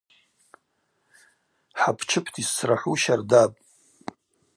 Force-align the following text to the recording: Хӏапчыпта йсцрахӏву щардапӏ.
Хӏапчыпта 1.79 2.39
йсцрахӏву 2.41 2.99
щардапӏ. 3.01 3.57